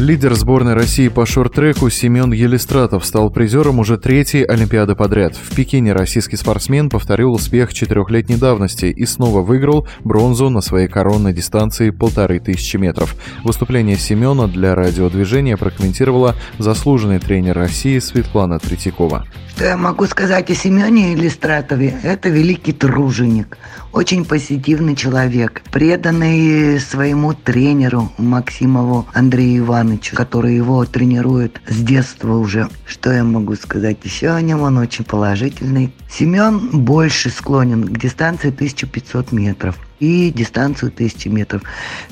[0.00, 5.36] Лидер сборной России по шорт-треку Семен Елистратов стал призером уже третьей Олимпиады подряд.
[5.36, 11.34] В Пекине российский спортсмен повторил успех четырехлетней давности и снова выиграл бронзу на своей коронной
[11.34, 13.14] дистанции полторы тысячи метров.
[13.44, 19.26] Выступление Семена для радиодвижения прокомментировала заслуженный тренер России Светлана Третьякова.
[19.54, 21.94] Что я могу сказать о Семене Иллистратове?
[22.02, 23.58] Это великий труженик,
[23.92, 32.68] очень позитивный человек, преданный своему тренеру Максимову Андрею Ивановичу, который его тренирует с детства уже.
[32.86, 34.62] Что я могу сказать еще о нем?
[34.62, 35.92] Он очень положительный.
[36.10, 41.62] Семен больше склонен к дистанции 1500 метров и дистанцию 1000 метров.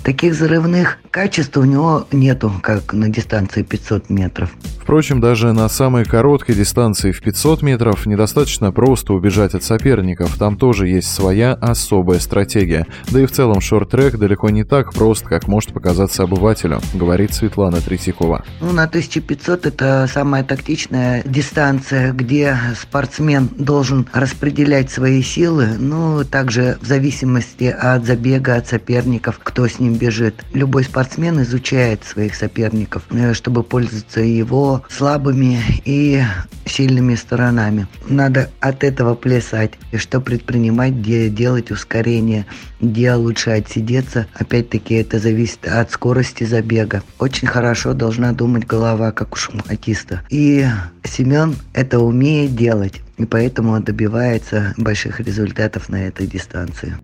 [0.05, 4.51] Таких взрывных качеств у него нету, как на дистанции 500 метров.
[4.81, 10.57] Впрочем, даже на самой короткой дистанции в 500 метров недостаточно просто убежать от соперников, там
[10.57, 12.87] тоже есть своя особая стратегия.
[13.11, 17.81] Да и в целом шорт-трек далеко не так прост, как может показаться обывателю, говорит Светлана
[17.81, 18.45] Третьякова.
[18.61, 26.79] Ну, на 1500 это самая тактичная дистанция, где спортсмен должен распределять свои силы, ну, также
[26.81, 30.45] в зависимости от забега, от соперников, кто с ним бежит.
[30.53, 36.23] Любой спортсмен изучает своих соперников, э, чтобы пользоваться его слабыми и
[36.67, 37.87] сильными сторонами.
[38.09, 39.73] Надо от этого плясать.
[39.93, 42.47] И что предпринимать, где делать ускорение,
[42.81, 44.27] где лучше отсидеться.
[44.35, 47.03] Опять-таки это зависит от скорости забега.
[47.19, 50.23] Очень хорошо должна думать голова, как у шахматиста.
[50.31, 50.67] И
[51.05, 53.01] Семен это умеет делать.
[53.17, 56.97] И поэтому добивается больших результатов на этой дистанции.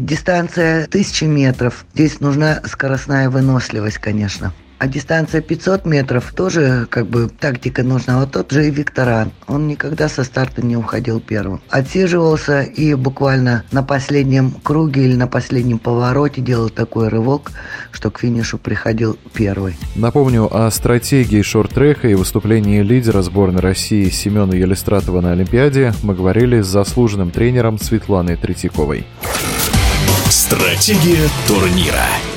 [0.00, 1.84] Дистанция 1000 метров.
[1.92, 4.54] Здесь нужна скоростная выносливость, конечно.
[4.78, 8.18] А дистанция 500 метров тоже как бы тактика нужна.
[8.18, 9.30] Вот тот же и Викторан.
[9.46, 11.60] Он никогда со старта не уходил первым.
[11.68, 17.52] Отсиживался и буквально на последнем круге или на последнем повороте делал такой рывок,
[17.92, 19.76] что к финишу приходил первый.
[19.96, 26.62] Напомню о стратегии шорт-трека и выступлении лидера сборной России Семена Елистратова на Олимпиаде мы говорили
[26.62, 29.04] с заслуженным тренером Светланой Третьяковой.
[30.30, 32.29] Стратегия турнира.